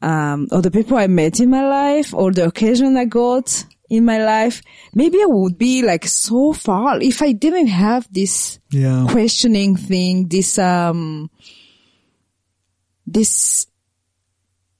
[0.00, 4.04] um, or the people I met in my life, all the occasion I got in
[4.04, 4.62] my life,
[4.94, 9.06] maybe I would be like so far if I didn't have this Yeah.
[9.10, 11.30] questioning thing, this, um,
[13.06, 13.66] this,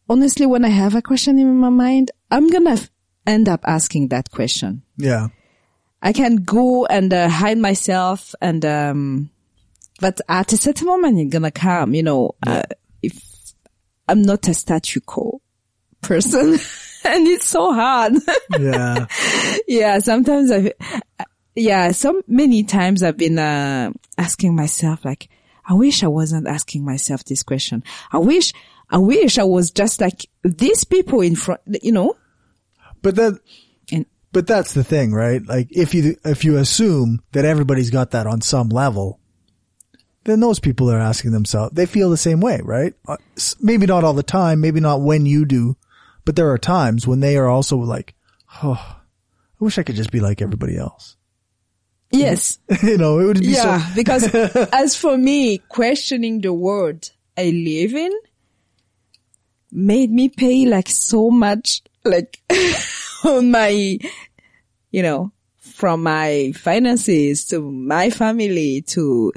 [0.09, 2.79] honestly, when I have a question in my mind, I'm gonna
[3.27, 4.83] end up asking that question.
[4.97, 5.29] Yeah.
[6.03, 9.31] I can go and uh, hide myself and, um,
[10.01, 12.63] but at a certain moment, it's gonna come, you know, uh,
[13.03, 13.23] if
[14.09, 15.41] I'm not a statue quo
[16.03, 16.59] person
[17.05, 18.15] and it's so hard.
[18.59, 19.07] Yeah.
[19.69, 19.99] yeah.
[20.01, 20.73] Sometimes I,
[21.55, 25.29] yeah, so many times I've been, uh, asking myself like,
[25.67, 27.83] I wish I wasn't asking myself this question.
[28.13, 28.53] I wish,
[28.91, 32.17] I wish I was just like these people in front, you know,
[33.05, 33.39] but that,
[33.93, 35.41] and but that's the thing, right?
[35.47, 39.21] Like if you, if you assume that everybody's got that on some level,
[40.25, 42.95] then those people are asking themselves, they feel the same way, right?
[43.07, 43.19] Uh,
[43.61, 45.77] Maybe not all the time, maybe not when you do,
[46.25, 48.15] but there are times when they are also like,
[48.63, 48.97] oh,
[49.61, 51.17] I wish I could just be like everybody else.
[52.11, 52.59] yes.
[52.83, 54.35] you know, it would be Yeah, so, because
[54.73, 58.13] as for me, questioning the world I live in
[59.71, 62.41] made me pay like so much, like
[63.25, 63.99] on my,
[64.91, 69.33] you know, from my finances to my family to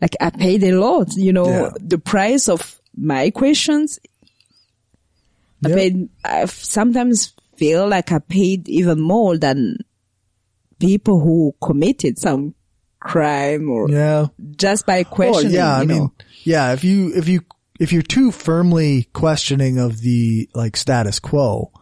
[0.00, 1.70] like I paid a lot, you know, Yeah.
[1.80, 3.98] the price of my questions.
[5.64, 9.78] I paid, I sometimes feel like I paid even more than
[10.78, 12.54] people who committed some
[13.00, 14.26] crime or yeah.
[14.56, 15.54] just by Oh questioning.
[15.54, 16.12] yeah, I you mean, know.
[16.44, 16.72] yeah.
[16.72, 17.40] If you if you
[17.80, 21.72] if you're too firmly questioning of the like status quo,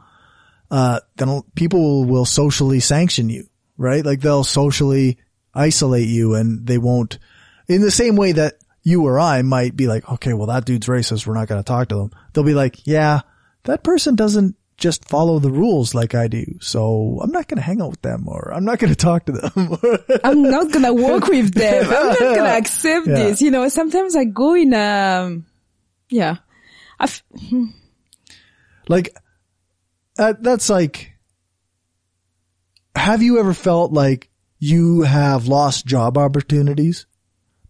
[0.70, 4.05] uh, then people will socially sanction you, right?
[4.05, 5.18] Like they'll socially
[5.55, 7.18] isolate you, and they won't.
[7.68, 10.86] In the same way that you or I might be like, okay, well that dude's
[10.89, 12.11] racist, we're not going to talk to them.
[12.32, 13.20] They'll be like, yeah,
[13.64, 17.62] that person doesn't just follow the rules like I do, so I'm not going to
[17.62, 19.51] hang out with them, or I'm not going to talk to them.
[20.24, 21.84] I'm not gonna work with them.
[21.86, 23.14] I'm not gonna accept Yeah.
[23.14, 23.41] this.
[23.41, 25.47] You know, sometimes I go in um
[26.11, 26.36] yeah.
[26.99, 27.22] I f-
[28.89, 29.16] Like,
[30.19, 31.12] uh, that's like,
[32.97, 37.07] have you ever felt like you have lost job opportunities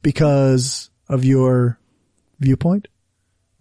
[0.03, 1.79] because of your
[2.41, 2.89] viewpoint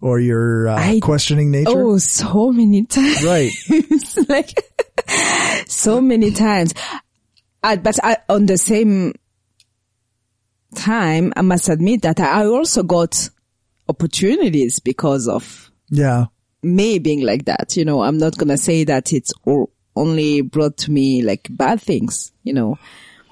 [0.00, 1.70] or your uh, I- questioning nature?
[1.70, 3.24] oh, so many times.
[3.24, 3.52] Right.
[4.28, 4.50] like
[5.66, 6.74] so many times.
[7.62, 9.14] Uh, but I, on the same
[10.74, 13.30] time, I must admit that I also got
[13.88, 16.26] opportunities because of Yeah.
[16.64, 17.76] Me being like that.
[17.76, 21.80] You know, I'm not gonna say that it's o- only brought to me like bad
[21.80, 22.32] things.
[22.42, 22.78] You know,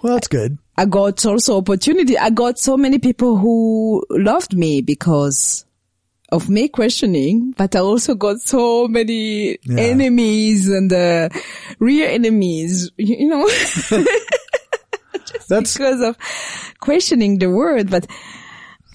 [0.03, 0.59] Well, that's good.
[0.77, 2.17] I got also opportunity.
[2.19, 5.65] I got so many people who loved me because
[6.31, 9.79] of me questioning, but I also got so many Yeah.
[9.81, 11.29] enemies and uh,
[11.79, 13.47] real enemies, you you know,
[15.49, 16.17] That's because of
[16.81, 17.91] questioning the word.
[17.91, 18.07] But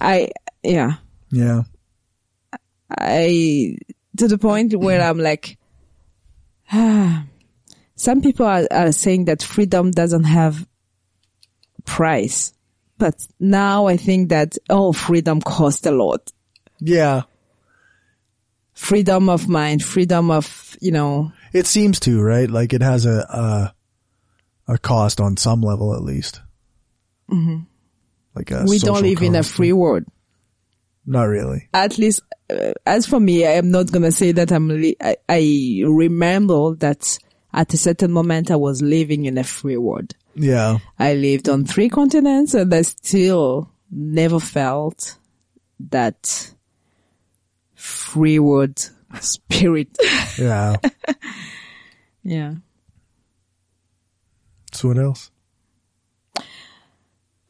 [0.00, 0.30] I,
[0.64, 0.94] yeah,
[1.30, 1.62] yeah.
[2.90, 3.76] I,
[4.18, 5.58] to the point where I'm like,
[6.72, 7.24] ah,
[7.96, 10.66] some people are, are saying that freedom doesn't have
[11.84, 12.52] price.
[12.98, 16.32] But now I think that, oh, freedom costs a lot.
[16.80, 17.22] Yeah.
[18.74, 22.50] Freedom of mind, freedom of, you know, It seems to, right?
[22.50, 23.74] Like it has a,
[24.68, 26.40] a, a cost on some level at least.
[27.30, 27.60] Mm-hmm.
[28.34, 29.54] Like we don't live in a cost.
[29.54, 30.04] free world.
[31.08, 31.70] Not really.
[31.72, 34.98] At least, uh, as for me, I am not going to say that I'm, li-
[35.00, 37.18] I, I remember that
[37.50, 40.14] at a certain moment I was living in a free world.
[40.34, 40.80] Yeah.
[40.98, 45.16] I lived on three continents and I still never felt
[45.88, 46.52] that
[47.74, 48.90] free world
[49.20, 49.96] spirit.
[50.38, 50.76] Yeah.
[52.22, 52.54] yeah.
[54.72, 55.30] so what else?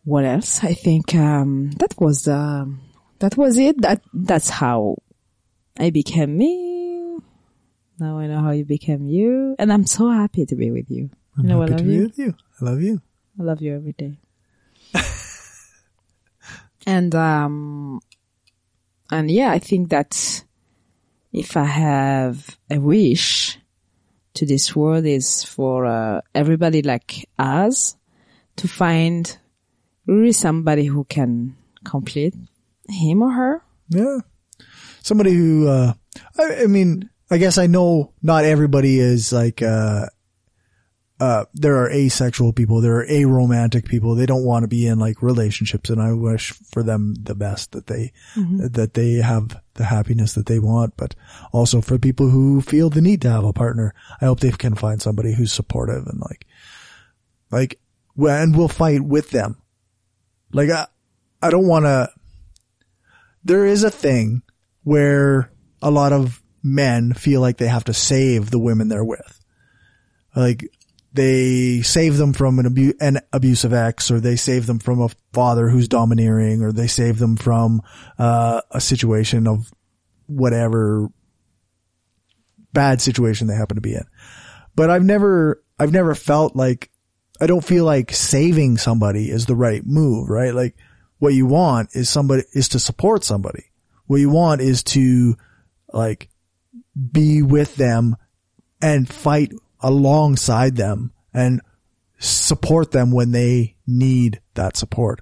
[0.04, 0.62] What else?
[0.62, 2.82] I think, um, that was, um,
[3.18, 3.80] that was it.
[3.82, 4.96] That, that's how
[5.78, 7.18] I became me.
[7.98, 9.56] Now I know how you became you.
[9.58, 11.10] And I'm so happy to be with you.
[11.36, 12.02] I'm you know, I love to be you.
[12.02, 12.34] with you.
[12.60, 13.00] I love you.
[13.38, 14.18] I love you every day.
[16.86, 18.00] and um
[19.10, 20.44] and yeah, I think that
[21.32, 23.58] if I have a wish
[24.34, 27.96] to this world is for uh, everybody like us
[28.56, 29.36] to find
[30.06, 32.34] really somebody who can complete
[32.88, 33.62] him or her.
[33.88, 34.18] Yeah.
[35.02, 35.94] Somebody who, uh,
[36.38, 40.06] I, I mean, I guess I know not everybody is like, uh,
[41.20, 44.14] uh, there are asexual people, there are aromantic people.
[44.14, 47.72] They don't want to be in like relationships and I wish for them the best
[47.72, 50.96] that they, that they have the happiness that they want.
[50.96, 51.16] But
[51.52, 54.76] also for people who feel the need to have a partner, I hope they can
[54.76, 56.46] find somebody who's supportive and like,
[57.50, 57.80] like,
[58.16, 59.60] and we'll fight with them.
[60.52, 60.86] Like, I,
[61.42, 62.10] I don't want to,
[63.48, 64.42] there is a thing
[64.84, 65.50] where
[65.82, 69.40] a lot of men feel like they have to save the women they're with.
[70.36, 70.70] Like
[71.12, 75.08] they save them from an, abu- an abusive ex or they save them from a
[75.32, 77.80] father who's domineering or they save them from
[78.18, 79.72] uh, a situation of
[80.26, 81.08] whatever
[82.74, 84.04] bad situation they happen to be in.
[84.76, 86.90] But I've never, I've never felt like,
[87.40, 90.54] I don't feel like saving somebody is the right move, right?
[90.54, 90.76] Like
[91.18, 93.64] what you want is somebody, is to support somebody.
[94.06, 95.36] What you want is to
[95.92, 96.28] like
[97.10, 98.16] be with them
[98.80, 101.60] and fight alongside them and
[102.18, 105.20] support them when they need that support.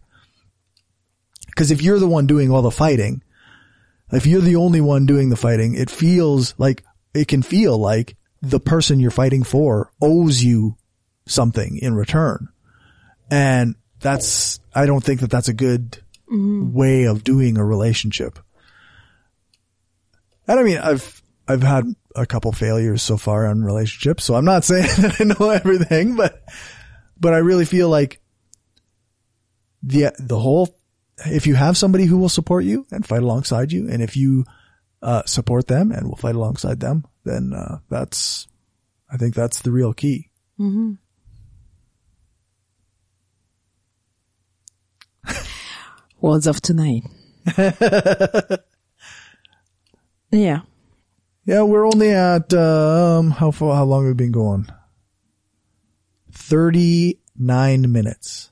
[1.55, 3.23] Cause if you're the one doing all the fighting,
[4.13, 6.85] if you're the only one doing the fighting, it feels like,
[7.15, 10.77] it can feel like the person you're fighting for owes you
[11.27, 12.49] something in return.
[13.31, 13.75] And
[14.07, 15.99] that's, I don't think that that's a good
[16.73, 18.39] way of doing a relationship.
[20.47, 24.45] And I mean, I've, I've had a couple failures so far on relationships, so I'm
[24.45, 26.45] not saying that I know everything, but,
[27.19, 28.21] but I really feel like
[29.83, 30.75] the, the whole,
[31.25, 34.45] if you have somebody who will support you and fight alongside you, and if you,
[35.03, 38.47] uh, support them and will fight alongside them, then, uh, that's,
[39.11, 40.31] I think that's the real key.
[46.21, 47.05] Words of tonight.
[50.31, 50.61] yeah.
[51.45, 54.67] Yeah, we're only at um how far how long have we been going?
[56.33, 58.51] 39 minutes.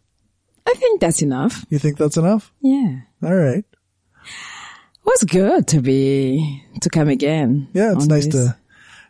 [0.66, 1.64] I think that's enough.
[1.68, 2.52] You think that's enough?
[2.60, 3.00] Yeah.
[3.22, 3.64] All right.
[3.64, 7.68] It was good to be, to come again.
[7.74, 8.46] Yeah, it's nice this.
[8.46, 8.56] to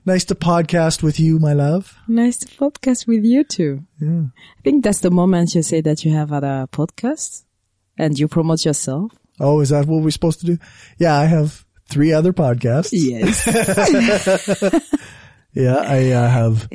[0.04, 1.96] nice to podcast with you, my love.
[2.08, 3.84] Nice to podcast with you too.
[4.00, 4.22] Yeah.
[4.58, 7.43] I think that's the moment you say that you have other podcasts
[7.98, 9.12] and you promote yourself.
[9.40, 10.58] Oh, is that what we're supposed to do?
[10.98, 12.90] Yeah, I have three other podcasts.
[12.92, 13.44] Yes.
[15.54, 16.68] Yeah, I uh, have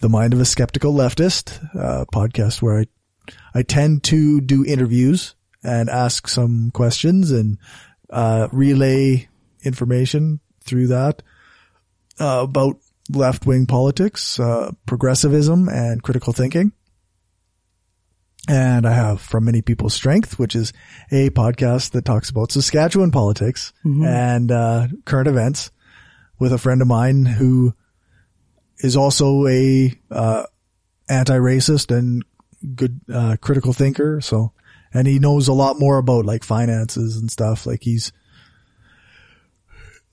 [0.00, 2.86] the Mind of a Skeptical Leftist uh, podcast where I
[3.54, 7.56] I tend to do interviews and ask some questions and
[8.10, 9.28] uh, relay
[9.62, 11.22] information through that
[12.20, 12.76] uh, about
[13.08, 16.72] left wing politics, uh, progressivism, and critical thinking.
[18.48, 20.72] And I have From Many People's Strength, which is
[21.12, 23.72] a podcast that talks about Saskatchewan politics
[24.04, 25.70] and uh, current events
[26.40, 27.72] with a friend of mine who
[28.78, 30.44] is also a uh,
[31.08, 32.24] anti-racist and
[32.74, 34.20] good uh, critical thinker.
[34.20, 34.52] So,
[34.92, 37.64] and he knows a lot more about like finances and stuff.
[37.64, 38.12] Like he's,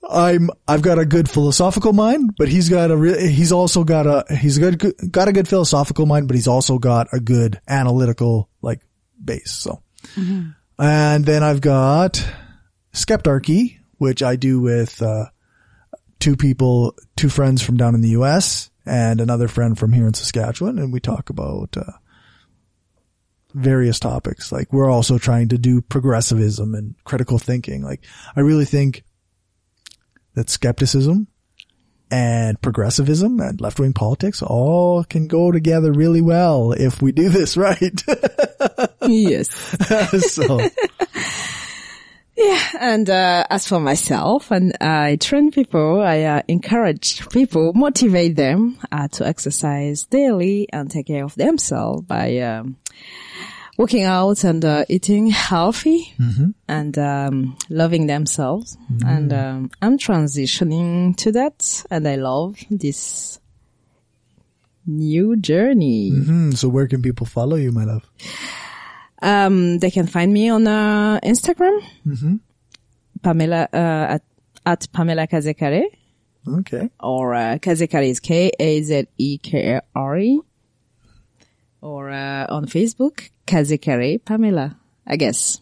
[0.08, 4.06] I'm, I've got a good philosophical mind, but he's got a, re- he's also got
[4.06, 8.48] a, he's good, got a good philosophical mind, but he's also got a good analytical
[8.62, 8.80] like
[9.22, 9.52] base.
[9.52, 9.82] So,
[10.78, 12.24] and then I've got
[12.92, 15.26] Skeptarchy, which I do with, uh,
[16.20, 18.70] two people, two friends from down in the U.S.
[18.86, 21.92] and another friend from here in Saskatchewan, and we talk about uh,
[23.54, 24.52] various topics.
[24.52, 27.82] Like we're also trying to do progressivism and critical thinking.
[27.82, 28.04] Like
[28.36, 29.02] I really think
[30.34, 31.28] that skepticism
[32.10, 37.28] and progressivism and left wing politics all can go together really well if we do
[37.28, 38.02] this right.
[39.02, 39.48] yes.
[40.32, 40.60] so
[42.40, 48.34] Yeah, and uh, as for myself, and I train people, I uh, encourage people, motivate
[48.34, 52.76] them uh, to exercise daily and take care of themselves by um,
[53.80, 56.12] working out and uh, eating healthy
[56.68, 58.76] and um, loving themselves.
[59.06, 63.40] And um, I'm transitioning to that, and I love this
[64.86, 66.10] new journey.
[66.10, 68.04] hmm, so where can people follow you, my love?
[69.22, 71.80] Um, they can find me on uh, Instagram,
[73.22, 73.76] Pamela uh,
[74.16, 74.22] at,
[74.66, 75.84] at Pamela Kazekare,
[76.48, 76.90] Okay.
[77.00, 80.40] or uh, Kazekare is K A Z E K A R E,
[81.82, 84.76] or uh, on Facebook Kazekare Pamela.
[85.06, 85.60] I guess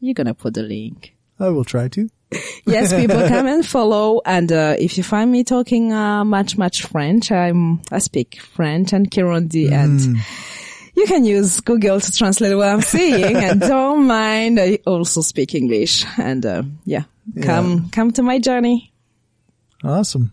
[0.00, 1.14] you're gonna put the link.
[1.38, 2.08] I will try to.
[2.66, 4.20] Yes, people come and follow.
[4.24, 8.92] And uh, if you find me talking uh, much much French, I'm I speak French
[8.92, 10.18] and Kirundi and.
[10.96, 14.60] You can use Google to translate what I'm saying and don't mind.
[14.60, 17.02] I also speak English and, uh, yeah,
[17.42, 18.92] come, come to my journey.
[19.82, 20.30] Awesome.